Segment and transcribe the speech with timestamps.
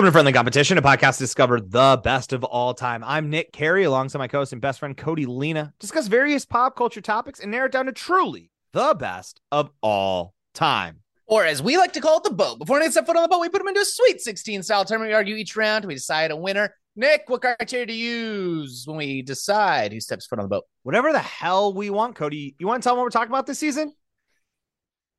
[0.00, 3.04] Welcome to Friendly Competition, a podcast to discover the best of all time.
[3.04, 5.74] I'm Nick Carey, alongside my co-host and best friend Cody Lena.
[5.78, 10.32] Discuss various pop culture topics and narrow it down to truly the best of all
[10.54, 11.00] time.
[11.26, 12.58] Or as we like to call it, the boat.
[12.58, 14.86] Before they set foot on the boat, we put them into a sweet 16 style
[14.86, 15.10] tournament.
[15.10, 15.84] We argue each round.
[15.84, 16.74] We decide a winner.
[16.96, 20.64] Nick, what criteria to use when we decide who steps foot on the boat?
[20.82, 22.56] Whatever the hell we want, Cody.
[22.58, 23.92] You want to tell them what we're talking about this season?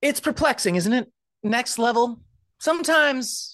[0.01, 1.11] It's perplexing, isn't it?
[1.43, 2.19] Next level.
[2.57, 3.50] Sometimes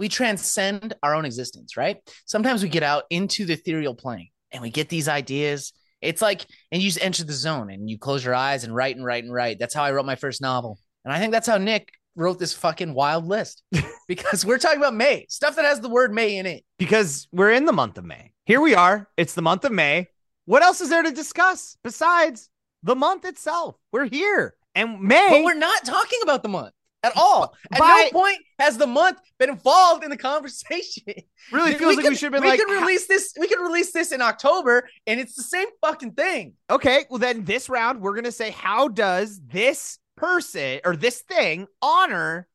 [0.00, 1.98] we transcend our own existence, right?
[2.24, 5.74] Sometimes we get out into the ethereal plane and we get these ideas.
[6.00, 8.96] It's like, and you just enter the zone and you close your eyes and write
[8.96, 9.58] and write and write.
[9.58, 10.78] That's how I wrote my first novel.
[11.04, 13.62] And I think that's how Nick wrote this fucking wild list
[14.08, 16.64] because we're talking about May, stuff that has the word May in it.
[16.78, 18.32] Because we're in the month of May.
[18.46, 19.06] Here we are.
[19.18, 20.08] It's the month of May.
[20.46, 22.48] What else is there to discuss besides
[22.82, 23.76] the month itself?
[23.92, 24.54] We're here.
[24.74, 25.28] And May.
[25.28, 26.72] But we're not talking about the month
[27.02, 27.54] at all.
[27.72, 31.04] At By- no point has the month been involved in the conversation.
[31.52, 33.34] really feels like we could- should have been we like, could release this.
[33.38, 36.54] We could release this in October, and it's the same fucking thing.
[36.68, 41.66] Okay, well then this round we're gonna say how does this person or this thing
[41.80, 42.46] honor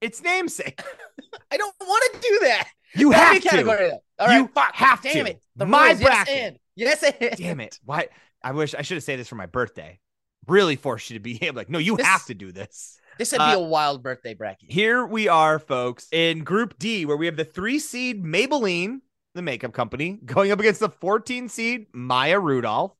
[0.00, 0.80] its namesake?
[1.50, 2.68] I don't want to do that.
[2.94, 3.48] You That'd have to.
[3.48, 4.02] category, though.
[4.18, 4.74] All right, You fuck.
[4.74, 5.30] have Damn to.
[5.32, 5.42] it.
[5.56, 6.34] The My rules, yes, bracket.
[6.38, 6.58] and.
[6.76, 7.36] Yes, and.
[7.36, 7.78] Damn it!
[7.84, 8.08] Why?
[8.42, 9.98] I wish I should have said this for my birthday.
[10.46, 12.98] Really forced you to be able like, no, you This- have to do this.
[13.18, 14.70] This would Uh, be a wild birthday bracket.
[14.70, 19.00] Here we are, folks, in Group D, where we have the three seed Maybelline,
[19.34, 22.92] the makeup company, going up against the 14 seed Maya Rudolph.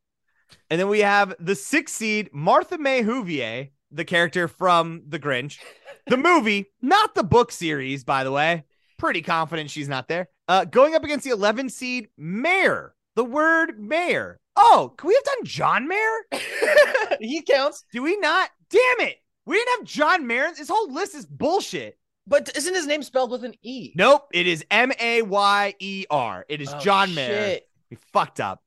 [0.71, 5.59] And then we have the six seed Martha May Whovier, the character from The Grinch,
[6.07, 8.65] the movie, not the book series, by the way.
[8.99, 10.29] Pretty confident she's not there.
[10.49, 14.39] Uh, going up against the 11 seed Mayor, the word Mayor.
[14.57, 16.41] Oh, can we have done John Mayer?
[17.21, 18.49] he counts, Do we not?
[18.71, 19.17] Damn it.
[19.47, 20.51] We didn't have John Mayer.
[20.57, 21.99] This whole list is bullshit.
[22.27, 23.93] but isn't his name spelled with an E?
[23.95, 26.45] Nope, it is M A Y E R.
[26.49, 27.29] It is Oh, John Mayer.
[27.29, 27.69] shit.
[27.91, 28.63] We fucked up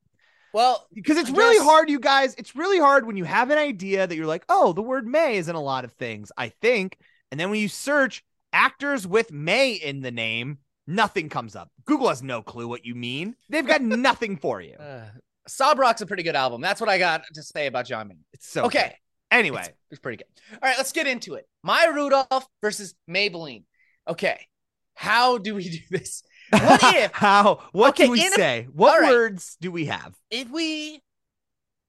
[0.54, 2.34] Well, because it's I really guess- hard, you guys.
[2.38, 5.36] It's really hard when you have an idea that you're like, oh, the word May
[5.36, 6.98] is in a lot of things, I think.
[7.32, 8.24] And then when you search
[8.54, 11.70] actors with May in the name, nothing comes up.
[11.86, 13.36] Google has no clue what you mean.
[13.50, 14.76] They've got nothing for you.
[14.76, 15.04] uh,
[15.48, 16.62] Sob Rock's a pretty good album.
[16.62, 18.18] That's what I got to say about John Mayer.
[18.34, 18.84] It's so okay.
[18.84, 18.94] good.
[19.32, 20.28] Anyway, It's, it's pretty good.
[20.54, 21.48] All right, let's get into it.
[21.64, 23.64] Maya Rudolph versus Maybelline.
[24.08, 24.46] Okay.
[24.96, 26.24] How do we do this?
[26.52, 27.62] What if how?
[27.72, 28.68] What Okay, do we in a- say?
[28.74, 29.12] What right.
[29.12, 30.16] words do we have?
[30.32, 31.02] if we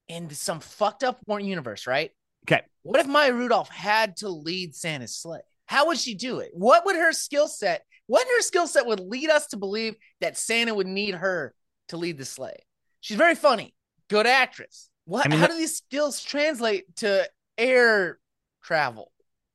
[0.09, 2.11] in some fucked up porn universe, right?
[2.47, 2.63] Okay.
[2.83, 5.41] What if Maya Rudolph had to lead Santa's sleigh?
[5.67, 6.51] How would she do it?
[6.53, 7.85] What would her skill set?
[8.07, 11.55] What her skill set would lead us to believe that Santa would need her
[11.89, 12.59] to lead the sleigh?
[13.01, 13.73] She's very funny,
[14.09, 14.90] good actress.
[15.05, 15.27] What?
[15.27, 17.29] I mean, how do these skills translate to
[17.59, 18.19] air
[18.63, 19.13] travel?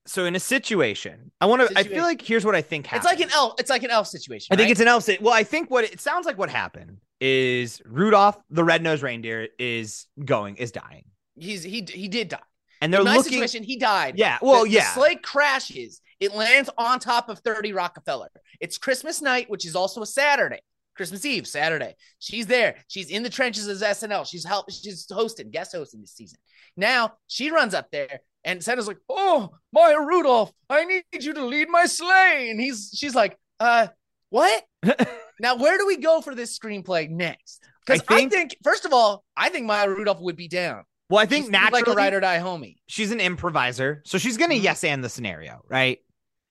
[0.07, 1.77] So in a situation, I want to.
[1.77, 3.09] I feel like here's what I think happened.
[3.11, 3.53] It's like an elf.
[3.59, 4.53] It's like an elf situation.
[4.53, 5.03] I think it's an elf.
[5.03, 9.47] sit- Well, I think what it sounds like what happened is Rudolph, the red-nosed reindeer,
[9.57, 11.05] is going is dying,
[11.35, 12.39] he's he he did die.
[12.81, 13.31] and they're In my looking.
[13.31, 14.15] situation, he died.
[14.17, 14.37] Yeah.
[14.41, 14.81] Well, the, yeah.
[14.93, 16.01] The sleigh crashes.
[16.19, 18.29] It lands on top of 30 Rockefeller.
[18.61, 20.59] It's Christmas night, which is also a Saturday.
[20.95, 21.95] Christmas Eve, Saturday.
[22.19, 22.75] She's there.
[22.87, 24.25] She's in the trenches as SNL.
[24.27, 24.71] She's help.
[24.71, 26.37] She's hosting, guest hosting this season.
[26.77, 31.45] Now she runs up there, and Santa's like, "Oh, Maya Rudolph, I need you to
[31.45, 33.87] lead my sleigh." And he's, she's like, "Uh,
[34.29, 34.63] what?"
[35.39, 37.63] now, where do we go for this screenplay next?
[37.85, 40.83] Because I I think- first of all, I think Maya Rudolph would be down.
[41.09, 42.77] well, I think She's naturally, like a ride or die homie.
[42.87, 44.63] she's an improviser, so she's gonna Mhm.
[44.63, 45.99] yes and the scenario, right?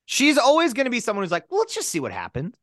[0.06, 2.54] She's always gonna be someone who's like, well, let's just see what happens.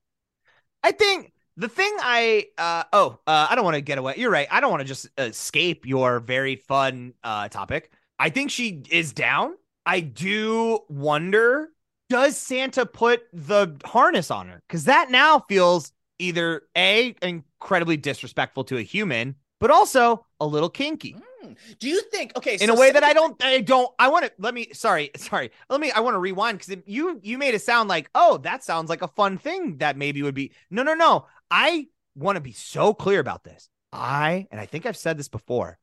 [0.83, 4.15] I think the thing I uh oh uh, I don't want to get away.
[4.17, 4.47] You're right.
[4.51, 7.91] I don't want to just escape your very fun uh topic.
[8.19, 9.55] I think she is down.
[9.85, 11.69] I do wonder
[12.09, 14.61] does Santa put the harness on her?
[14.67, 20.69] Because that now feels either a incredibly disrespectful to a human, but also a little
[20.69, 21.53] kinky Hmm.
[21.79, 24.25] Do you think okay in so a way that I don't I don't I want
[24.25, 27.53] to let me sorry sorry let me I want to rewind because you you made
[27.53, 30.83] it sound like oh that sounds like a fun thing that maybe would be no
[30.83, 34.97] no no I want to be so clear about this I and I think I've
[34.97, 35.77] said this before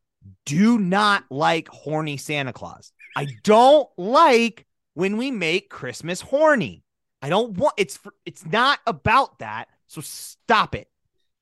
[0.45, 6.83] do not like horny Santa Claus I don't like when we make Christmas horny
[7.23, 10.89] I don't want it's it's not about that so stop it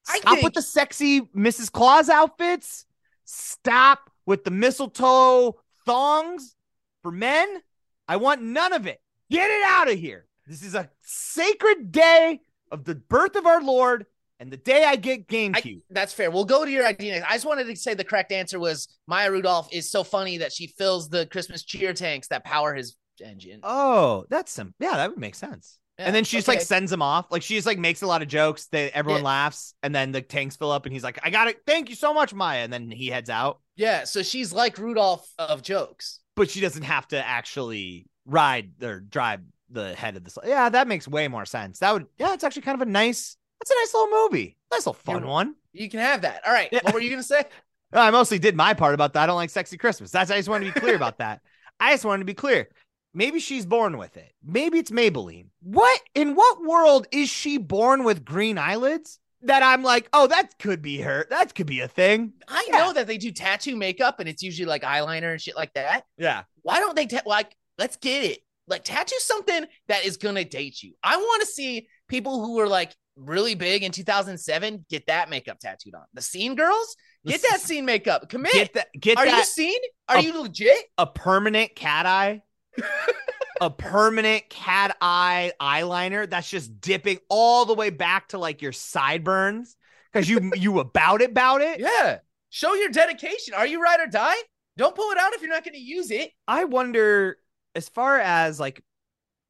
[0.09, 1.73] I stop with the sexy Mrs.
[1.73, 2.87] Claus outfits
[3.27, 6.55] Stop with the mistletoe thongs
[7.03, 7.61] for men.
[8.07, 9.01] I want none of it.
[9.31, 10.27] Get it out of here.
[10.47, 12.41] This is a sacred day
[12.71, 14.07] of the birth of our Lord
[14.41, 15.83] and the day I get I, GameCube.
[15.91, 16.31] that's fair.
[16.31, 17.27] We'll go to your idea next.
[17.31, 20.53] I just wanted to say the correct answer was Maya Rudolph is so funny that
[20.53, 23.61] she fills the Christmas cheer tanks that power his engine.
[23.63, 24.75] oh, that's some.
[24.79, 25.79] Yeah, that would make sense.
[25.99, 27.27] and then she just like sends him off.
[27.31, 29.29] Like she just like makes a lot of jokes that everyone Yeah.
[29.29, 31.57] laughs, and then the tanks fill up, and he's like, "I got it.
[31.67, 34.05] Thank you so much, Maya." And then he heads out, yeah.
[34.05, 36.21] So she's like Rudolph of jokes.
[36.35, 39.41] but she doesn't have to actually ride or drive
[39.71, 40.31] the head of the.
[40.31, 40.49] sleigh.
[40.49, 41.79] Yeah, that makes way more sense.
[41.79, 43.39] That would, yeah, it's actually kind of a nice.
[43.61, 44.57] That's a nice little movie.
[44.71, 45.55] Nice little fun You're- one.
[45.73, 46.41] You can have that.
[46.47, 46.69] All right.
[46.73, 46.81] Yeah.
[46.85, 47.45] What were you gonna say?
[47.93, 49.23] I mostly did my part about that.
[49.23, 50.11] I don't like sexy Christmas.
[50.11, 51.41] That's I just wanted to be clear about that.
[51.79, 52.69] I just wanted to be clear.
[53.15, 54.33] Maybe she's born with it.
[54.45, 55.47] Maybe it's Maybelline.
[55.63, 59.19] What in what world is she born with green eyelids?
[59.43, 61.27] That I'm like, oh, that could be her.
[61.31, 62.33] That could be a thing.
[62.49, 62.79] I Yeah.
[62.79, 66.03] know that they do tattoo makeup and it's usually like eyeliner and shit like that.
[66.19, 66.45] Yeah.
[66.63, 67.55] Why don't they ta- like?
[67.79, 68.41] Let's get it.
[68.67, 70.95] Like tattoo something that is gonna date you.
[71.03, 75.59] I want to see people who are like really big in 2007 get that makeup
[75.59, 76.05] tattooed on.
[76.15, 76.97] The scene girls
[77.27, 78.29] get that scene makeup.
[78.29, 78.53] Commit.
[78.53, 78.89] Get that.
[78.99, 79.79] Get Are you seen?
[80.09, 80.79] Are a- you legit?
[80.99, 82.43] a permanent cat eye.
[83.61, 88.73] a permanent cat eye eyeliner that's just dipping all the way back to like your
[88.73, 89.77] sideburns
[90.13, 91.81] because you you about it about it.
[91.81, 92.19] Yeah.
[92.51, 93.55] Show your dedication.
[93.55, 94.37] Are you ride or die?
[94.77, 96.31] Don't pull it out if you're not going to use it.
[96.47, 97.39] I wonder
[97.75, 98.83] as far as like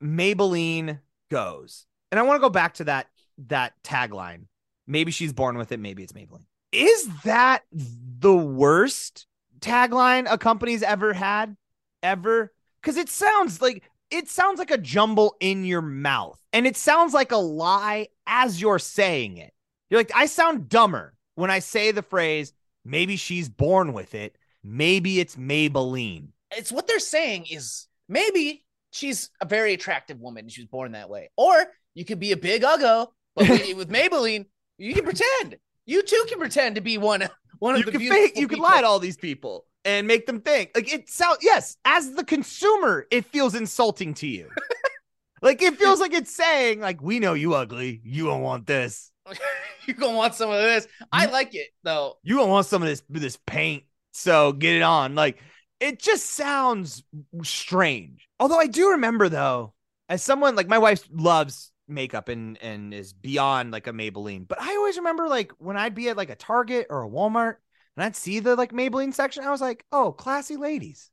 [0.03, 3.07] Maybelline goes, and I want to go back to that
[3.49, 4.47] that tagline.
[4.87, 5.81] Maybe she's born with it.
[5.81, 6.47] Maybe it's Maybelline.
[6.73, 9.27] Is that the worst
[9.61, 11.57] tagline a company's ever had?
[12.03, 12.53] Ever?
[12.81, 17.13] Because it sounds like it sounds like a jumble in your mouth, and it sounds
[17.13, 19.53] like a lie as you're saying it.
[19.91, 22.53] You're like, I sound dumber when I say the phrase.
[22.85, 24.37] Maybe she's born with it.
[24.63, 26.29] Maybe it's Maybelline.
[26.53, 30.93] It's what they're saying is maybe she's a very attractive woman and she was born
[30.93, 31.31] that way.
[31.37, 34.47] Or you could be a big uggo, but with, with Maybelline,
[34.79, 35.57] you can pretend.
[35.85, 37.29] You too can pretend to be one,
[37.61, 40.27] one of you the can fake, you can lie to all these people and make
[40.27, 41.39] them think like it sounds.
[41.43, 44.51] Yes, as the consumer, it feels insulting to you.
[45.43, 49.13] like it feels like it's saying like we know you ugly, you don't want this,
[49.87, 50.89] you gonna want some of this.
[51.13, 52.19] I like it though.
[52.23, 55.15] you don't want some of this this paint, so get it on.
[55.15, 55.39] Like
[55.79, 57.05] it just sounds
[57.45, 58.29] strange.
[58.41, 59.73] Although I do remember though,
[60.09, 64.61] as someone like my wife loves makeup and and is beyond like a Maybelline, but
[64.61, 67.57] I always remember like when I'd be at like a Target or a Walmart
[67.97, 71.11] and I'd see the like Maybelline section, I was like, oh, classy ladies.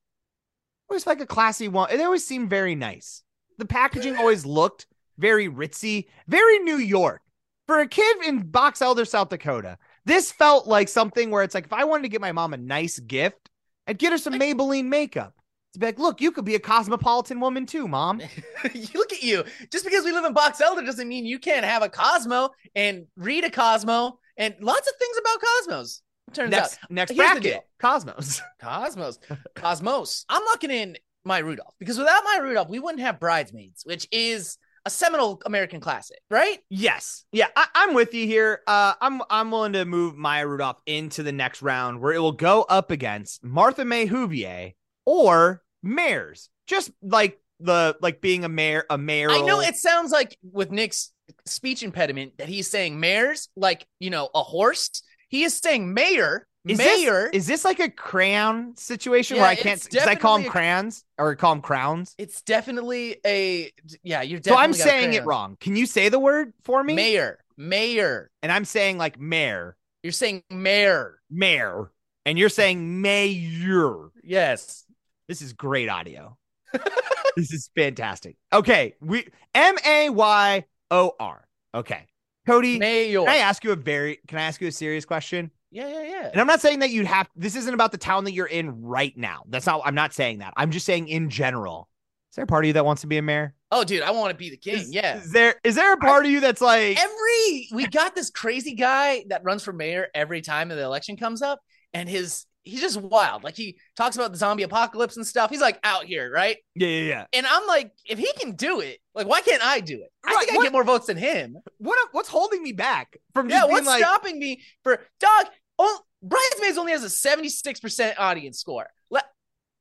[0.89, 1.89] Always like a classy one.
[1.89, 3.23] They always seemed very nice.
[3.57, 4.87] The packaging always looked
[5.17, 7.21] very ritzy, very New York.
[7.65, 11.65] For a kid in Box Elder, South Dakota, this felt like something where it's like
[11.65, 13.49] if I wanted to get my mom a nice gift,
[13.87, 15.33] I'd get her some Maybelline makeup.
[15.73, 18.21] To be like, look, you could be a cosmopolitan woman too, mom.
[18.93, 19.43] look at you.
[19.71, 23.07] Just because we live in Box Elder doesn't mean you can't have a Cosmo and
[23.17, 26.01] read a Cosmo and lots of things about Cosmos.
[26.31, 27.61] Turns Next, out next here's bracket.
[27.79, 28.41] Cosmos.
[28.61, 29.19] Cosmos.
[29.55, 30.25] Cosmos.
[30.29, 34.57] I'm locking in Maya Rudolph because without Maya Rudolph, we wouldn't have Bridesmaids, which is
[34.85, 36.59] a seminal American classic, right?
[36.69, 37.25] Yes.
[37.31, 38.61] Yeah, I, I'm with you here.
[38.67, 42.31] Uh, I'm I'm willing to move Maya Rudolph into the next round where it will
[42.31, 44.73] go up against Martha May Whovier
[45.05, 46.49] or mayors.
[46.67, 49.29] Just like the like being a mayor, a mayor.
[49.31, 51.11] I know it sounds like with Nick's
[51.45, 54.89] speech impediment that he's saying mayors like, you know, a horse.
[55.29, 57.29] He is saying mayor, is mayor.
[57.31, 59.83] This, is this like a crayon situation Yeah, where I can't?
[59.83, 62.13] Because I call them crayons or call them crowns.
[62.17, 63.71] it's definitely a
[64.03, 65.57] yeah, you're So I'm definitely got a saying it wrong.
[65.59, 66.95] Can you say the word for me?
[66.95, 68.29] Mayor, mayor.
[68.41, 71.19] And I'm saying like mayor, You're saying mayor.
[71.29, 71.91] mayor,
[72.25, 74.09] and you're saying mayor.
[74.23, 74.82] Yes.
[75.27, 76.37] This is great audio.
[77.35, 78.35] this is fantastic.
[78.51, 81.47] Okay, we M A Y O R.
[81.73, 82.07] Okay,
[82.45, 82.77] Cody.
[82.79, 83.21] Mayor.
[83.21, 84.19] Can I ask you a very?
[84.27, 85.51] Can I ask you a serious question?
[85.73, 86.29] yeah, yeah, yeah.
[86.31, 87.27] And I'm not saying that you'd have.
[87.35, 89.43] This isn't about the town that you're in right now.
[89.49, 89.81] That's not.
[89.83, 90.53] I'm not saying that.
[90.55, 91.89] I'm just saying in general.
[92.31, 93.53] Is there a part of you that wants to be a mayor?
[93.71, 94.75] Oh, dude, I want to be the king.
[94.75, 95.17] Is, yeah.
[95.17, 95.55] Is there?
[95.63, 96.99] Is there a part of you that's like?
[96.99, 101.41] every we got this crazy guy that runs for mayor every time the election comes
[101.41, 101.59] up,
[101.93, 103.43] and his he's just wild.
[103.43, 105.49] Like he talks about the zombie apocalypse and stuff.
[105.49, 106.57] He's like out here, right?
[106.75, 107.25] Yeah, yeah, yeah.
[107.33, 110.11] And I'm like, if he can do it, like why can't I do it?
[110.25, 111.57] I Right, think I what- get more votes than him.
[111.77, 111.97] What?
[112.11, 114.01] What's holding me back from Yeah, what's like?
[114.03, 115.47] stopping me for dog?
[115.79, 118.87] Oh, Bridesmaids only has a 76% audience score.
[119.09, 119.25] Let,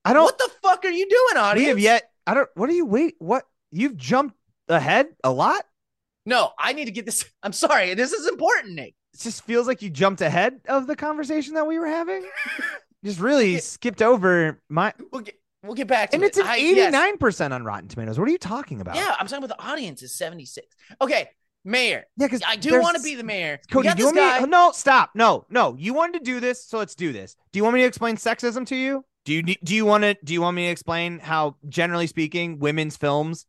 [0.04, 0.24] I don't.
[0.24, 1.64] what the fuck are you doing, audience?
[1.64, 2.10] we have yet.
[2.26, 2.48] I don't.
[2.54, 2.86] What are you?
[2.86, 3.14] Wait.
[3.18, 3.44] What?
[3.70, 4.34] You've jumped
[4.68, 5.64] ahead a lot.
[6.26, 7.24] No, I need to get this.
[7.42, 7.94] I'm sorry.
[7.94, 8.94] This is important, Nick.
[9.14, 12.24] It just feels like you jumped ahead of the conversation that we were having.
[13.04, 16.16] just really skipped over my We'll get we'll get back to it.
[16.16, 16.28] and it.
[16.28, 18.18] it's an I- 89% on Rotten Tomatoes.
[18.18, 18.96] What are you talking about?
[18.96, 20.66] Yeah, I'm talking about the audience is 76.
[21.00, 21.28] Okay,
[21.64, 22.04] mayor.
[22.16, 23.60] Yeah, because I do want to be the mayor.
[23.70, 24.48] Cody, do you want me.
[24.48, 25.10] No, stop.
[25.14, 25.76] No, no.
[25.78, 27.36] You wanted to do this, so let's do this.
[27.52, 29.04] Do you want me to explain sexism to you?
[29.24, 32.58] Do you do you want to do you want me to explain how generally speaking
[32.58, 33.46] women's films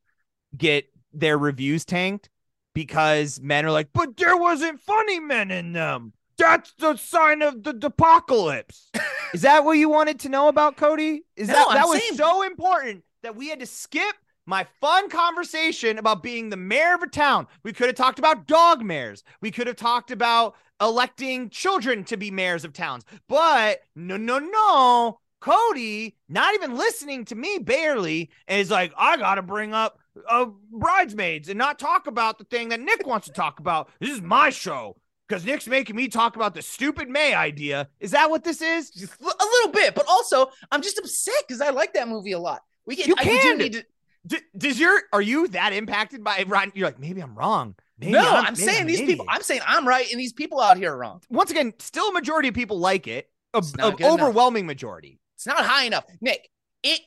[0.55, 2.29] get their reviews tanked
[2.74, 6.13] because men are like, but there wasn't funny men in them.
[6.38, 8.89] That's the sign of the, the apocalypse.
[9.34, 11.24] Is that what you wanted to know about Cody?
[11.36, 14.15] Is No, that I'm that was saying- so important that we had to skip
[14.46, 17.48] my fun conversation about being the mayor of a town.
[17.63, 19.24] We could have talked about dog mayors.
[19.42, 23.06] We could have talked about electing children to be mayors of towns.
[23.30, 25.20] But no, no, no.
[25.39, 30.46] Cody, not even listening to me barely, is like, I got to bring up uh,
[30.72, 33.89] bridesmaids and not talk about the thing that Nick wants to talk about.
[34.00, 37.89] This is my show because Nick's making me talk about the stupid May idea.
[38.00, 38.89] Is that what this is?
[38.91, 42.39] Just a little bit, but also I'm just upset because I like that movie a
[42.39, 42.62] lot.
[42.86, 43.58] We can, You I- we do can.
[43.58, 43.84] need to.
[44.25, 46.72] D- does your are you that impacted by Ryan?
[46.75, 47.75] You're like maybe I'm wrong.
[48.00, 49.25] Maybe no, I'm, I'm, saying an these people.
[49.27, 51.22] I'm saying I'm right, and these people out here are wrong.
[51.29, 53.29] once again still a majority of people like it.
[53.53, 54.01] A, a good enough.
[54.01, 55.20] overwhelming majority.
[55.36, 56.05] It's not high enough.
[56.22, 56.50] Nick,
[56.84, 57.01] it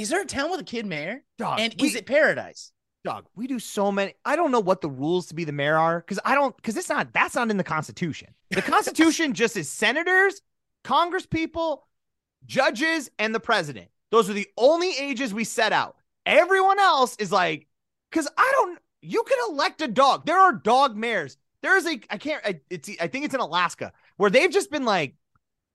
[0.00, 2.72] is there a town with a kid mayor, Dog, and we, is it paradise?
[3.04, 3.26] dog?
[3.34, 4.14] We do so many.
[4.24, 6.76] I don't know what the rules to be the mayor are because I don't because
[6.76, 8.34] it's not that's not in the Constitution.
[8.50, 10.42] The Constitution just is senators,
[10.84, 11.86] Congress people,
[12.46, 13.88] judges, and the president.
[14.10, 15.96] Those are the only ages we set out.
[16.26, 17.66] Everyone else is like,
[18.10, 18.78] because I don't.
[19.02, 20.26] You can elect a dog.
[20.26, 21.38] There are dog mayors.
[21.62, 22.42] There's a I can't.
[22.44, 25.14] I, it's I think it's in Alaska where they've just been like,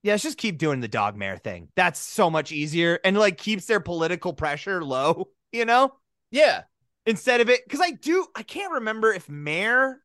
[0.06, 1.70] yeah, let's just keep doing the dog mayor thing.
[1.76, 5.30] That's so much easier and like keeps their political pressure low.
[5.52, 5.96] You know
[6.32, 6.64] Yeah,
[7.06, 10.02] instead of it because I do I can't remember if mayor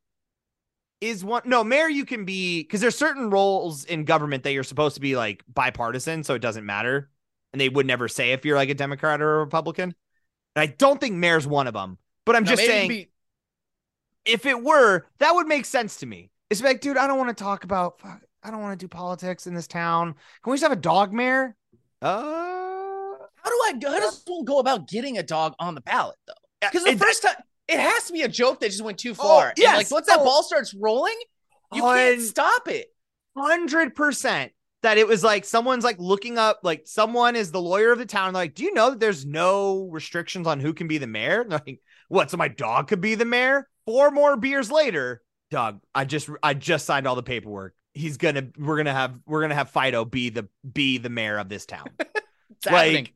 [1.01, 4.63] is one no mayor you can be because there's certain roles in government that you're
[4.63, 7.11] supposed to be like bipartisan so it doesn't matter
[7.53, 9.95] and they would never say if you're like a Democrat or a Republican
[10.57, 13.11] and I don't think mayor's one of them but I'm No, just saying be-
[14.25, 17.37] if it were that would make sense to me it's like dude I don't want
[17.37, 20.55] to talk about fuck, I don't want to do politics in this town can we
[20.57, 21.57] just have a dog mayor
[22.03, 22.07] uh
[23.43, 23.73] how do I?
[23.91, 26.35] How does one go about getting a dog on the ballot though?
[26.61, 27.37] Because the it- first time
[27.69, 29.49] it has to be a joke that just went too Oh, far.
[29.51, 29.77] And, yes.
[29.77, 30.25] like once that Oh.
[30.25, 31.17] ball starts rolling,
[31.73, 32.93] you can't stop it.
[33.37, 37.93] hundred percent that it was like someone's like looking up like someone is the lawyer
[37.93, 38.35] of the town.
[38.35, 41.47] Like, do you know that there's no restrictions on who can be the mayor?
[41.49, 42.31] Like, what?
[42.31, 43.69] So my dog could be the mayor?
[43.87, 45.81] Four more beers later, dog.
[45.95, 47.75] I just I just signed all the paperwork.
[47.95, 51.49] He's gonna we're gonna have we're gonna have Fido be the be the mayor of
[51.49, 51.87] this town.
[52.97, 53.15] Like,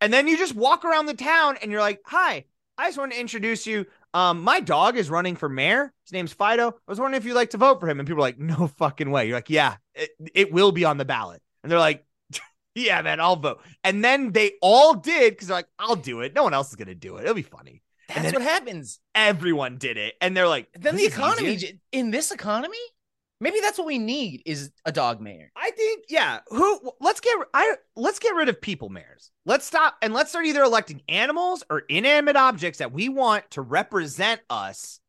[0.00, 2.44] and then you just walk around the town and you're like, hi,
[2.76, 3.86] I just want to introduce you.
[4.12, 5.92] Um, my dog is running for mayor.
[6.04, 6.68] His name's Fido.
[6.68, 7.98] I was wondering if you'd like to vote for him.
[7.98, 9.26] And people are like, no fucking way.
[9.26, 11.40] You're like, yeah, it, it will be on the ballot.
[11.62, 12.04] And they're like,
[12.74, 13.62] yeah, man, I'll vote.
[13.82, 16.34] And then they all did because they're like, I'll do it.
[16.34, 17.22] No one else is gonna do it.
[17.22, 17.82] It'll be funny.
[18.08, 19.00] That's and then- what happens.
[19.14, 20.14] Everyone did it.
[20.20, 22.76] And they're like, Then the economy easier." j- in this economy,
[23.42, 25.50] maybe that's what we need is a dog mayor.
[25.56, 26.38] I think, yeah.
[26.48, 26.92] Who?
[27.00, 27.36] Let's get.
[27.52, 29.30] I let's get rid of people mayors.
[29.44, 33.60] Let's stop and let's start either electing animals or inanimate objects that we want to
[33.62, 35.00] represent us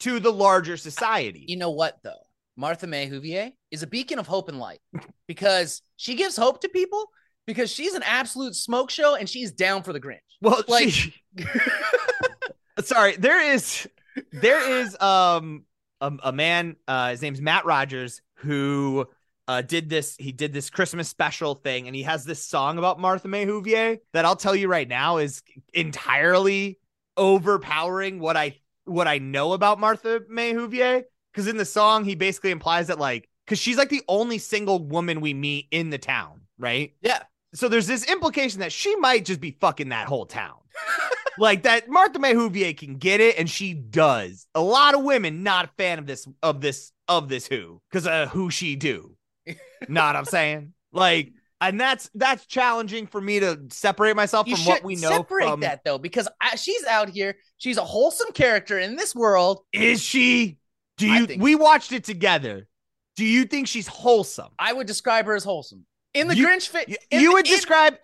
[0.00, 1.44] to the larger society.
[1.48, 2.12] You know what though?
[2.56, 4.80] Martha May Whovier is a beacon of hope and light
[5.28, 7.10] because she gives hope to people
[7.46, 10.18] because she's an absolute smoke show and she's down for the Grinch.
[10.42, 11.14] well, like- she-
[12.82, 13.86] sorry, there is
[14.32, 15.65] there is um
[16.00, 16.76] a, a man.
[16.86, 19.06] Uh, his name's Matt Rogers who.
[19.48, 22.98] Uh, did this he did this christmas special thing and he has this song about
[22.98, 25.40] martha may whovier that i'll tell you right now is
[25.72, 26.80] entirely
[27.16, 31.04] overpowering what I what I know about Martha May Whovier.
[31.32, 34.82] Because in the song, he basically implies that like, because she's like the only single
[34.82, 36.94] woman we meet in the town, right?
[37.02, 37.22] Yeah.
[37.52, 40.56] So there's this implication that she might just be fucking that whole town.
[41.38, 44.46] Like that Martha May Whovier can get it, and she does.
[44.54, 48.06] A lot of women not a fan of this of this of this who because
[48.06, 49.14] uh who she do.
[49.46, 50.72] know what I'm saying?
[50.92, 55.10] Like, and that's that's challenging for me to separate myself You from what we know
[55.10, 57.36] separate from that though because I, she's out here.
[57.58, 59.60] She's a wholesome character in this world.
[59.74, 60.56] Is she?
[60.96, 61.26] Do you?
[61.26, 62.66] think We watched it together.
[63.16, 64.52] Do you think she's wholesome?
[64.58, 66.88] I would describe her as wholesome in the You- Grinch fit.
[66.88, 67.96] You, you the- would in- describe,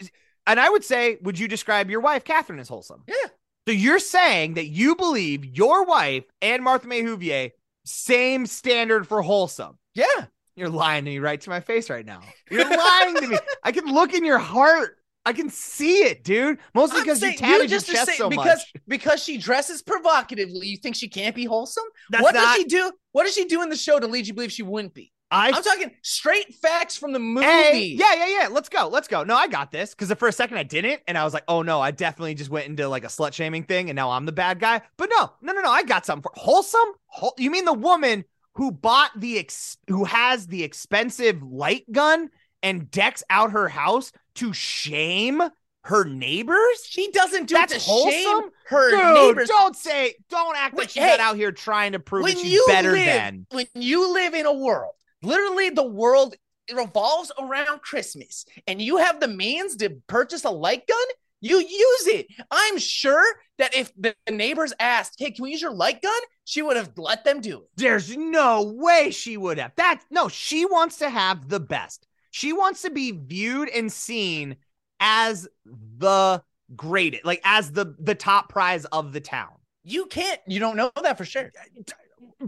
[0.46, 3.04] and I would say, would you describe your wife, Catherine, as wholesome?
[3.06, 3.28] Yeah.
[3.68, 7.52] So you're saying that you believe your wife and Martha May Whovier
[7.84, 9.78] same standard for wholesome.
[9.94, 10.26] Yeah.
[10.54, 12.20] You're lying to me right to my face right now.
[12.50, 13.38] You're lying to me.
[13.64, 14.98] I can look in your heart.
[15.24, 16.58] I can see it, dude.
[16.74, 18.72] Mostly I'm because you tatted your just to chest say- so because much.
[18.88, 20.66] because she dresses provocatively.
[20.66, 21.84] You think she can't be wholesome?
[22.10, 22.42] That's what not.
[22.42, 22.90] does she do?
[23.12, 25.12] What does she do in the show to lead you to believe she wouldn't be?
[25.32, 27.46] I I'm talking straight facts from the movie.
[27.46, 28.48] Hey, yeah, yeah, yeah.
[28.48, 28.88] Let's go.
[28.88, 29.24] Let's go.
[29.24, 29.94] No, I got this.
[29.94, 32.50] Because for a second I didn't, and I was like, oh no, I definitely just
[32.50, 34.82] went into like a slut shaming thing, and now I'm the bad guy.
[34.96, 35.70] But no, no, no, no.
[35.70, 36.88] I got something for wholesome.
[37.06, 38.24] Whol- you mean the woman
[38.54, 42.28] who bought the ex- who has the expensive light gun
[42.62, 45.42] and decks out her house to shame
[45.84, 46.84] her neighbors.
[46.86, 49.48] She doesn't do That's it to shame her Dude, neighbors.
[49.48, 52.38] don't say, don't act Wait, like she's hey, not out here trying to prove that
[52.38, 53.46] she's better live, than.
[53.50, 56.34] when you live in a world, literally the world
[56.72, 61.06] revolves around Christmas, and you have the means to purchase a light gun,
[61.40, 62.26] you use it.
[62.50, 63.24] I'm sure
[63.58, 66.96] that if the neighbors asked, "Hey, can we use your light gun?" she would have
[66.96, 67.68] let them do it.
[67.76, 69.72] There's no way she would have.
[69.76, 72.06] That no, she wants to have the best.
[72.30, 74.56] She wants to be viewed and seen
[75.00, 76.42] as the
[76.74, 79.52] greatest, like as the the top prize of the town.
[79.84, 80.40] You can't.
[80.46, 81.50] You don't know that for sure.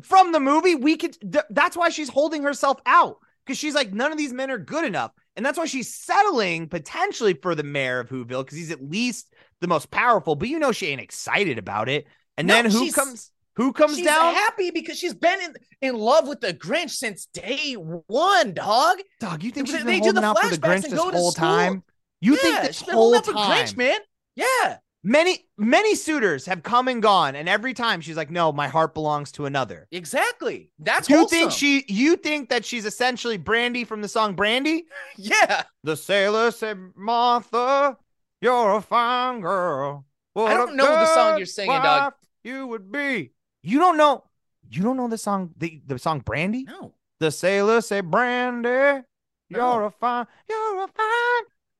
[0.02, 1.16] From the movie, we could.
[1.20, 4.58] th- that's why she's holding herself out because she's like, none of these men are
[4.58, 8.70] good enough, and that's why she's settling potentially for the mayor of Whoville because he's
[8.70, 10.34] at least the most powerful.
[10.36, 12.06] But you know, she ain't excited about it.
[12.36, 13.30] And No, then who comes?
[13.56, 14.34] Who comes She's down?
[14.34, 18.98] happy because she's been in, in love with the Grinch since day one, dog.
[19.20, 20.84] Dog, you think They- she's they been do the holding out for the flashbacks Grinch
[20.84, 21.44] and this go to whole school.
[21.46, 21.82] time?
[22.20, 23.64] You yeah, think this she's been whole holding up for time?
[23.66, 23.98] Grinch, man.
[24.34, 24.78] Yeah.
[25.06, 28.94] Many, many suitors have come and gone, and every time she's like, "No, my heart
[28.94, 30.72] belongs to another." Exactly.
[30.78, 31.38] That's you wholesome.
[31.38, 31.84] think she?
[31.88, 34.86] You think that she's essentially Brandy from the song Brandy?
[35.16, 35.64] Yeah.
[35.82, 37.98] The sailor said, "Martha,
[38.40, 42.14] you're a fine girl." What I don't know the song you're singing, dog.
[42.42, 43.32] You would be.
[43.62, 44.24] You don't know.
[44.70, 45.50] You don't know the song.
[45.56, 46.64] The the song Brandy.
[46.64, 46.94] No.
[47.20, 49.02] The sailor said, Brandy,
[49.48, 51.03] you're a fine, you're a fine.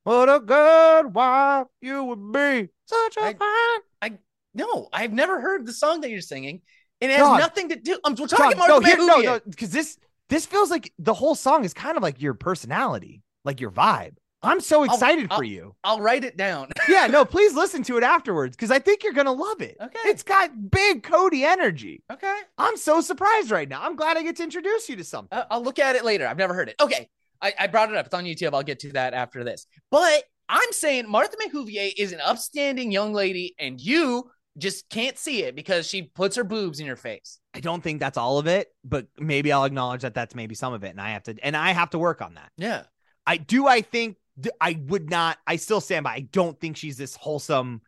[0.04, 2.68] What a good wife you would be.
[2.86, 3.80] Such a I- fine.
[4.02, 4.18] I
[4.54, 6.60] no, I've never heard the song that you're singing.
[7.00, 7.40] And it has Dog.
[7.40, 7.98] nothing to do.
[8.04, 11.34] I'm we're talking no, Martha here, no, no, because this this feels like the whole
[11.34, 14.14] song is kind of like your personality, like your vibe.
[14.42, 15.74] I'm so I'll- excited I'll- for you.
[15.84, 16.68] I'll write it down.
[16.88, 19.76] Yeah, no, please listen to it afterwards because I think you're gonna love it.
[19.80, 19.98] Okay.
[20.04, 22.02] It's got big Cody energy.
[22.12, 22.40] okay.
[22.58, 23.80] I'm so surprised right now.
[23.82, 25.36] I'm glad I get to introduce you to something.
[25.36, 26.26] Uh, I'll look at it later.
[26.28, 26.76] I've never heard it.
[26.80, 27.08] Okay.
[27.44, 28.06] I, I brought it up.
[28.06, 28.54] It's on YouTube.
[28.54, 29.66] I'll get to that after this.
[29.90, 35.18] But I'm saying Martha May Whovier is an upstanding young lady, and you just can't
[35.18, 37.38] see it because she puts her boobs in your face.
[37.52, 40.72] I don't think that's all of it, but maybe I'll acknowledge that that's maybe some
[40.72, 42.50] of it, and I have to and I have to work on that.
[42.56, 42.84] Yeah.
[43.26, 43.66] I do.
[43.66, 45.38] I think th- I would not.
[45.46, 46.12] I still stand by.
[46.14, 47.80] I don't think she's this wholesome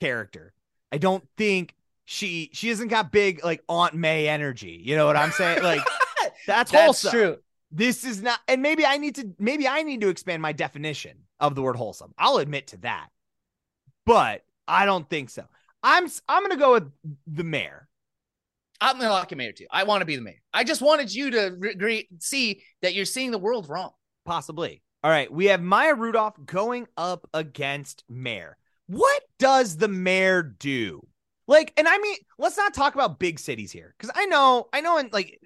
[0.00, 0.52] character.
[0.92, 4.80] I don't think she she hasn't got big like Aunt May energy.
[4.82, 5.62] You know what I'm saying?
[5.62, 5.82] Like
[6.46, 7.10] that's, That's wholesome.
[7.10, 7.36] true.
[7.70, 8.40] This is not.
[8.48, 9.30] And maybe I need to.
[9.38, 12.14] Maybe I need to expand my definition of the word wholesome.
[12.18, 13.08] I'll admit to that,
[14.06, 15.44] but I don't think so.
[15.82, 16.90] I'm I'm gonna go with
[17.26, 17.88] the mayor.
[18.80, 19.66] I'm gonna lock him mayor too.
[19.70, 20.40] I want to be the mayor.
[20.52, 23.90] I just wanted you to re- see that you're seeing the world wrong.
[24.24, 24.82] Possibly.
[25.04, 28.56] All right, we have Maya Rudolph going up against Mayor.
[28.88, 31.06] What does the mayor do?
[31.46, 34.80] Like, and I mean, let's not talk about big cities here, because I know, I
[34.80, 35.40] know, and like,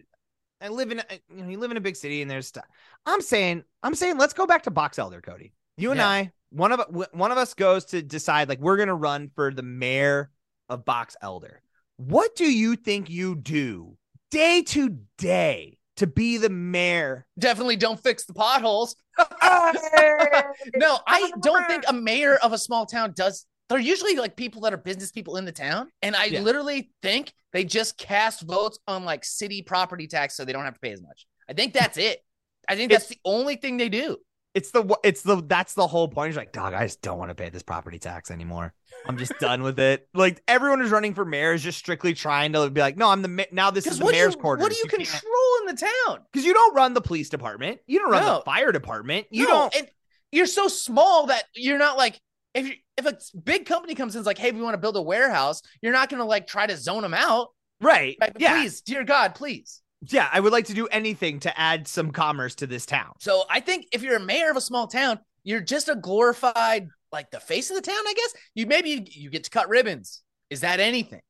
[0.62, 1.03] I live in,
[1.35, 2.66] you know, you live in a big city, and there's stuff.
[3.05, 5.53] I'm saying, I'm saying, let's go back to Box Elder, Cody.
[5.77, 6.09] You and Yeah.
[6.09, 6.81] I, one of
[7.12, 10.31] one of us goes to decide, like, we're gonna run for the mayor
[10.68, 11.62] of Box Elder.
[11.96, 13.96] What do you think you do
[14.31, 17.27] day to day to be the mayor?
[17.38, 18.96] Definitely don't fix the potholes.
[20.77, 23.46] No, I don't think a mayor of a small town does.
[23.73, 25.89] They're usually like people that are business people in the town.
[26.03, 26.41] And I Yeah.
[26.41, 30.75] literally think they just cast votes on like city property tax so they don't have
[30.75, 31.27] to pay as much.
[31.49, 32.21] I think that's it.
[32.69, 34.19] I think that's the only thing they do.
[34.55, 36.29] It's the it's the that's the whole point.
[36.29, 38.75] He's like, dog, I just don't want to pay this property tax anymore.
[39.07, 40.07] I'm just done with it.
[40.15, 43.23] Like everyone who's running for mayor is just strictly trying to be like, no, I'm
[43.23, 44.63] the ma- now this is the mayor's you, quarters.
[44.63, 46.21] what do you, control in the town?
[46.31, 48.39] Because you don't run the police department, you don't run No.
[48.41, 49.77] the fire department, you No, don't.
[49.77, 49.89] And
[50.31, 52.21] you're so small that you're not like
[52.55, 54.79] if you, if a big company comes in and is like, hey, we want to
[54.79, 57.49] build a warehouse, you're not gonna like try to zone them out.
[57.81, 58.17] Right?
[58.21, 58.33] Right?
[58.38, 59.81] Yeah, Please, dear God, please.
[60.09, 60.29] yeah.
[60.33, 63.12] I would like to do anything to add some commerce to this town.
[63.21, 66.88] So I think if you're a mayor of a small town, you're just a glorified
[67.11, 67.97] like the face of the town.
[68.07, 70.23] I guess you maybe you, you get to cut ribbons.
[70.51, 71.21] Is that anything?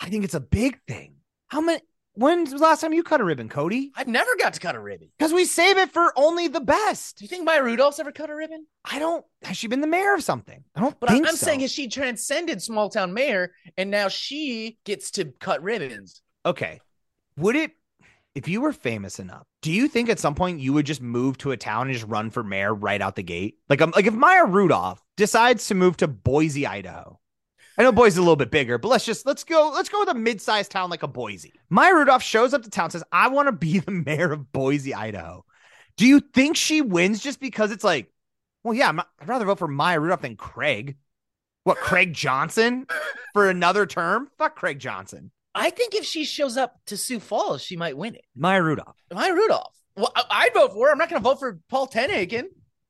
[0.00, 1.14] I think it's a big thing.
[1.48, 1.80] How many?
[2.14, 3.90] When's the last time you cut a ribbon, Cody?
[3.96, 5.08] I've never got to cut a ribbon.
[5.18, 7.16] Because we save it for only the best.
[7.16, 8.66] Do you think Maya Rudolph's ever cut a ribbon?
[8.84, 9.24] I don't.
[9.42, 10.62] Has she been the mayor of something?
[10.76, 11.36] I don't But I'm so.
[11.36, 16.20] saying has she transcended small town mayor and now she gets to cut ribbons?
[16.44, 16.80] okay,
[17.38, 17.70] would it,
[18.34, 21.38] if you were famous enough, do you think at some point you would just move
[21.38, 23.56] to a town and just run for mayor right out the gate?
[23.70, 27.18] Like, um, like if Maya Rudolph decides to move to Boise, Idaho.
[27.78, 30.10] I know Boise's a little bit bigger, but let's just let's go let's go with
[30.10, 31.52] a mid-sized town like a Boise.
[31.70, 34.94] Maya Rudolph shows up to town says, "I want to be the mayor of Boise,
[34.94, 35.44] Idaho."
[35.96, 38.10] Do you think she wins just because it's like,
[38.64, 40.96] well, yeah, I'd rather vote for Maya Rudolph than Craig.
[41.64, 42.86] What, Craig Johnson
[43.34, 44.28] for another term?
[44.38, 45.30] Fuck Craig Johnson.
[45.54, 48.24] I think if she shows up to Sioux Falls, she might win it.
[48.34, 48.96] Maya Rudolph.
[49.12, 49.76] Maya Rudolph.
[49.96, 50.92] Well, I- I'd vote for her.
[50.92, 52.44] I'm not going to vote for Paul TenHaken.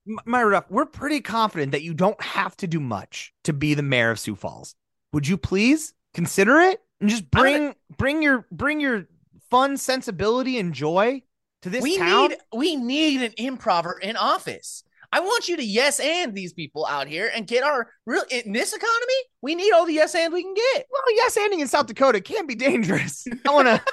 [0.09, 3.75] M- Maya Rudolph, we're pretty confident that you don't have to do much to be
[3.75, 4.75] the mayor of Sioux Falls.
[5.13, 9.07] Would you please consider it and just bring gonna- bring your bring your
[9.51, 11.23] fun sensibility and joy
[11.63, 12.31] to this we town?
[12.31, 14.85] need we need an improver in office.
[15.15, 18.53] I want you to yes and these people out here and get our real in
[18.53, 19.13] this economy.
[19.43, 20.87] We need all the yes and we can get.
[20.91, 23.27] well, yes, ending in South Dakota can be dangerous.
[23.47, 23.83] I want to.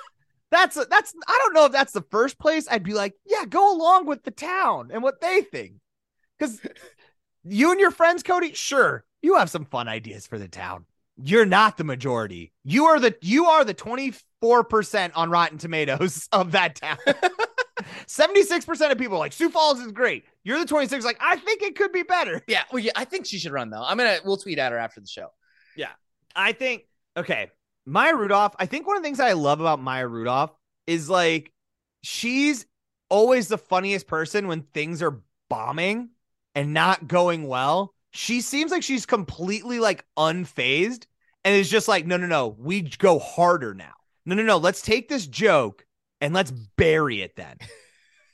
[0.52, 1.14] That's that's.
[1.28, 2.68] I don't know if that's the first place.
[2.72, 5.74] I'd be like, yeah, go along with the town and what they think,
[6.40, 6.62] because
[7.44, 10.86] you and your friends, Cody, sure, you have some fun ideas for the town.
[11.22, 12.54] You're not the majority.
[12.64, 16.98] You are the you are the 24% on Rotten Tomatoes of that town.
[18.08, 20.26] 76% of people are like Sioux Falls is great.
[20.44, 22.42] You're the 26 like I think it could be better.
[22.48, 23.84] Yeah, well, yeah, I think she should run though.
[23.84, 25.28] I'm gonna we'll tweet at her after the show.
[25.76, 25.92] Yeah.
[26.36, 26.84] I think
[27.18, 27.52] okay,
[27.86, 28.56] Maya Rudolph.
[28.58, 30.52] I think one of the things I love about Maya Rudolph
[30.88, 31.52] is like
[32.02, 32.66] she's
[33.10, 36.10] always the funniest person when things are bombing
[36.56, 37.94] and not going well.
[38.12, 41.06] She seems like she's completely like unfazed
[41.44, 43.94] and is just like, no, no, no, we go harder now.
[44.26, 45.86] No, no, no, let's take this joke
[46.22, 47.58] and let's bury it then.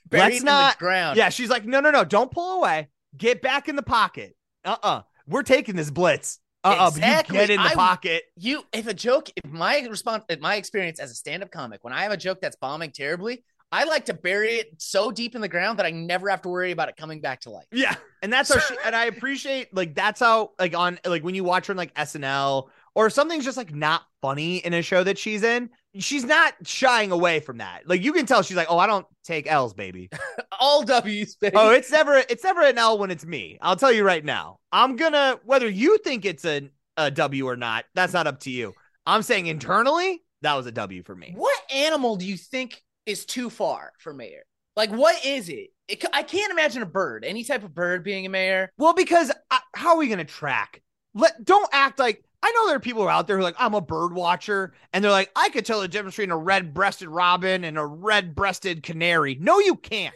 [0.08, 1.16] Buried Let's in not- ground.
[1.16, 2.88] Yeah, she's like, no, no, no, don't pull away.
[3.16, 4.36] Get back in the pocket.
[4.64, 4.88] Uh uh-uh.
[4.88, 5.02] uh.
[5.26, 6.38] we are taking this blitz.
[6.62, 7.36] Uh uh Exactly.
[7.36, 8.22] You get in the I- pocket.
[8.36, 11.92] You if a joke, if my response if my experience as a stand-up comic, when
[11.92, 15.40] I have a joke that's bombing terribly, I like to bury it so deep in
[15.40, 17.66] the ground that I never have to worry about it coming back to life.
[17.72, 17.94] Yeah.
[18.22, 21.44] And that's how she, and I appreciate like that's how like on like when you
[21.44, 25.18] watch her on like SNL or something's just like not funny in a show that
[25.18, 27.88] she's in, she's not shying away from that.
[27.88, 30.10] Like you can tell she's like, oh, I don't take L's, baby.
[30.60, 31.56] All W's, baby.
[31.56, 33.58] Oh, it's never it's never an L when it's me.
[33.60, 34.58] I'll tell you right now.
[34.72, 38.50] I'm gonna whether you think it's a, a W or not, that's not up to
[38.50, 38.74] you.
[39.06, 41.32] I'm saying internally, that was a W for me.
[41.36, 44.42] What animal do you think is too far for mayor?
[44.76, 45.70] Like, what is it?
[45.88, 48.70] it I can't imagine a bird, any type of bird being a mayor.
[48.76, 50.82] Well, because uh, how are we going to track?
[51.14, 53.74] Let don't act like I know there are people out there who are like I'm
[53.74, 57.64] a bird watcher, and they're like I could tell the difference between a red-breasted robin
[57.64, 59.36] and a red-breasted canary.
[59.40, 60.14] No, you can't.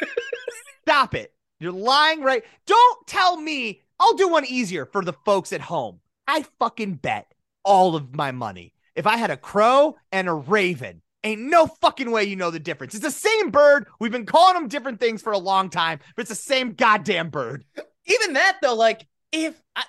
[0.82, 1.34] Stop it.
[1.60, 2.44] You're lying, right?
[2.66, 3.82] Don't tell me.
[3.98, 5.98] I'll do one easier for the folks at home.
[6.28, 11.02] I fucking bet all of my money if I had a crow and a raven.
[11.24, 12.94] Ain't no fucking way you know the difference.
[12.94, 13.86] It's the same bird.
[13.98, 17.30] We've been calling them different things for a long time, but it's the same goddamn
[17.30, 17.64] bird.
[18.06, 19.82] Even that though, like if I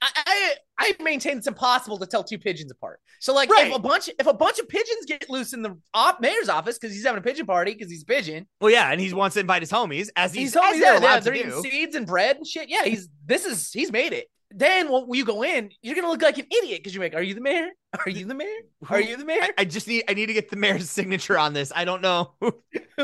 [0.00, 3.00] I I, maintain it's impossible to tell two pigeons apart.
[3.20, 3.66] So like Right.
[3.68, 6.78] if a bunch if a bunch of pigeons get loose in the op- mayor's office
[6.78, 9.34] because he's having a pigeon party because he's a pigeon, Well, yeah, and he wants
[9.34, 11.40] to invite his homies as he's, he's as always they're yeah, allowed yeah, they're do.
[11.40, 12.68] eating seeds and bread and shit.
[12.70, 14.28] Yeah, he's this is he's made it.
[14.50, 17.22] Then when you go in, you're gonna look like an idiot because you're like, "Are
[17.22, 17.68] you the mayor?
[18.06, 18.48] Are you the mayor?
[18.88, 21.38] Are you the mayor?" I, I just need I need to get the mayor's signature
[21.38, 21.72] on this.
[21.74, 22.34] I don't know.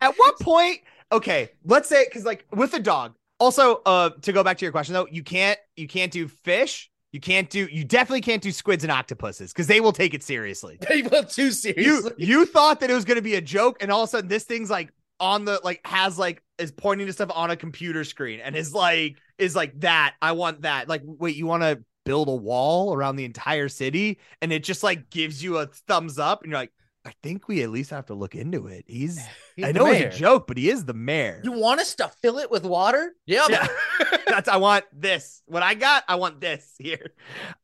[0.00, 0.80] At what point?
[1.12, 3.14] Okay, let's say because like with a dog.
[3.38, 6.90] Also, uh, to go back to your question though, you can't you can't do fish.
[7.12, 10.22] You can't do you definitely can't do squids and octopuses because they will take it
[10.22, 10.78] seriously.
[10.86, 12.12] People too You seriously.
[12.18, 14.44] you thought that it was gonna be a joke, and all of a sudden this
[14.44, 18.40] thing's like on the like has like is pointing to stuff on a computer screen
[18.40, 20.14] and is like is like that.
[20.20, 20.88] I want that.
[20.88, 24.82] Like, wait, you want to build a wall around the entire city, and it just
[24.82, 26.72] like gives you a thumbs up, and you're like,
[27.04, 28.84] I think we at least have to look into it.
[28.86, 29.18] He's,
[29.56, 30.06] He's I know mayor.
[30.08, 31.40] it's a joke, but he is the mayor.
[31.44, 33.14] You want us to fill it with water?
[33.26, 33.46] Yep.
[33.50, 33.66] Yeah.
[34.26, 35.42] That's I want this.
[35.46, 37.12] What I got, I want this here.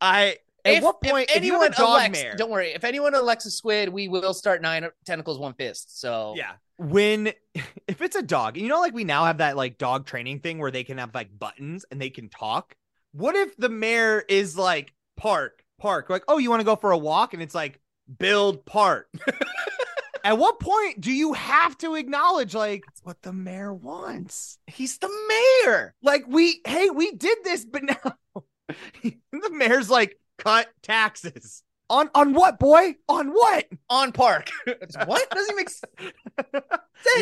[0.01, 2.35] I at If, what if point if you have anyone a dog elects, mayor?
[2.37, 2.73] don't worry.
[2.73, 6.01] If anyone elects a squid, we will start nine tentacles, one fist.
[6.01, 6.53] So Yeah.
[6.79, 7.33] When
[7.89, 10.59] if it's a dog, you know, like we now have that like dog training thing
[10.59, 12.77] where they can have like buttons and they can talk.
[13.12, 16.91] What if the mayor is like park, park, like, oh, you want to go for
[16.91, 17.33] a walk?
[17.33, 17.81] And it's like
[18.19, 19.09] build park.
[20.25, 24.59] At what point do you have to acknowledge like that's what the mayor wants?
[24.67, 28.17] he's the mayor Like we hey, we did this, but now
[29.03, 31.62] the mayor's like cut taxes.
[31.88, 32.96] On on what, boy?
[33.09, 33.64] On what?
[33.88, 34.51] on park.
[35.07, 35.92] what doesn't make sense?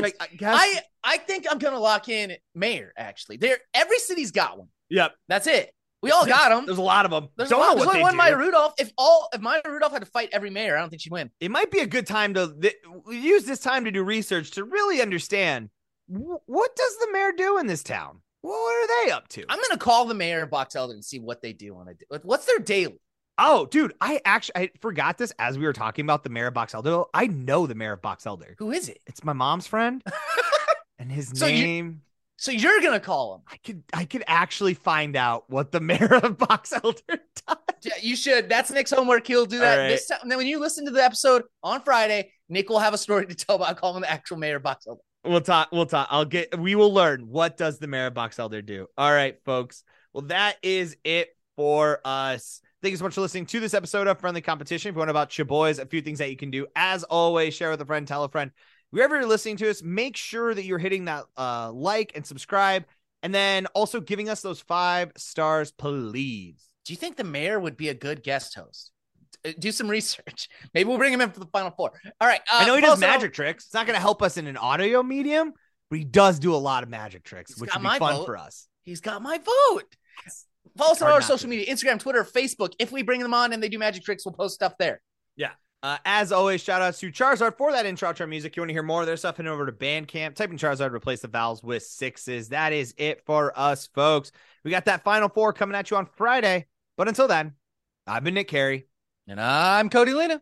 [0.01, 0.57] Like, I guess.
[0.59, 2.93] I I think I'm gonna lock in mayor.
[2.97, 4.69] Actually, there every city's got one.
[4.89, 5.13] yep.
[5.29, 5.71] That's it.
[6.03, 6.67] We all got them.
[6.67, 7.29] There's a lot of them.
[7.37, 8.17] There's Don't one, know there's only they one do.
[8.19, 8.75] Maya Rudolph.
[8.79, 11.31] If all if Maya Rudolph had to fight every mayor, I don't think she'd win.
[11.41, 12.75] it might be a good time to th-
[13.09, 15.71] use this time to do research to really understand
[16.09, 18.21] wh- what does the mayor do in this town.
[18.43, 19.45] What are they up to?
[19.49, 22.19] I'm gonna call the mayor of Box Elder and see what they do on a
[22.23, 23.01] what's their daily.
[23.39, 26.55] Oh, dude, I actually I forgot this as we were talking about the mayor of
[26.55, 27.05] Box Elder.
[27.13, 28.55] I know the mayor of Box Elder.
[28.59, 29.01] Who is it?
[29.07, 30.03] It's my mom's friend,
[30.99, 32.01] and his So you- name.
[32.37, 33.41] So you're gonna call him?
[33.51, 37.57] I could I could actually find out what the mayor of Box Elder does.
[37.83, 38.49] Yeah, you should.
[38.49, 39.27] That's Nick's homework.
[39.27, 39.89] He'll do that right.
[39.89, 40.19] this time.
[40.23, 43.27] And then when you listen to the episode on Friday, Nick will have a story
[43.27, 45.01] to tell about calling the actual mayor of Box Elder.
[45.25, 45.69] We'll talk.
[45.71, 46.09] We'll talk.
[46.11, 46.59] I'll get.
[46.59, 48.89] We will learn what does the mayor of Box Elder do.
[48.99, 49.85] All right, folks.
[50.13, 52.61] Well, that is it for us.
[52.85, 54.91] Thank you so much for listening to this episode of Friendly Competition.
[54.91, 56.67] If you want about your boys, a few things that you can do.
[56.77, 58.51] As always, share with a friend, tell a friend.
[58.91, 62.85] Wherever you're listening to us, make sure that you're hitting that uh, like and subscribe,
[63.23, 66.69] and then also giving us those five stars, please.
[66.85, 68.91] Do you think the mayor would be a good guest host?
[69.59, 70.51] Do some research.
[70.75, 71.99] Maybe we'll bring him in for the final four.
[72.21, 72.43] All right.
[72.53, 73.65] Uh, I know he does also- magic tricks.
[73.65, 75.55] It's not going to help us in an audio medium,
[75.89, 78.27] but he does do a lot of magic tricks, which would be fun vote.
[78.27, 78.69] for us.
[78.83, 79.97] He's got my vote.
[80.77, 82.75] Follow us on hard our not social media Instagram, Twitter, Facebook.
[82.79, 85.01] If we bring them on and they do magic tricks, we'll post stuff there.
[85.85, 88.57] Uh, as always, shout outs to Charizard for that intro to our music.
[88.57, 90.35] You want to hear more of their stuff, head over to Bandcamp.
[90.35, 92.49] Type in Charizard, replace the vowels with sixes.
[92.49, 94.33] That is it for us, folks.
[94.65, 96.69] We got that final four coming at you on Friday.
[96.97, 97.53] But until then,
[98.07, 98.87] I've been Nick Carey.
[99.29, 100.41] And I'm Cody Lena.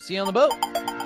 [0.00, 1.03] See you on the boat.